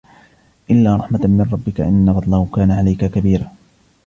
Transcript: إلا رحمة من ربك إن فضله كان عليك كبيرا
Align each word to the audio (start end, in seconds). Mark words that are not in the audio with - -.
إلا 0.71 0.95
رحمة 0.95 1.27
من 1.27 1.49
ربك 1.51 1.81
إن 1.81 2.13
فضله 2.13 2.47
كان 2.55 2.71
عليك 2.71 3.05
كبيرا 3.05 3.51